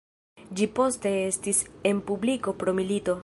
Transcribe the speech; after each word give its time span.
Ĝi 0.59 0.67
poste 0.79 1.11
estis 1.27 1.61
en 1.91 2.01
publiko 2.09 2.57
pro 2.63 2.77
milito. 2.81 3.19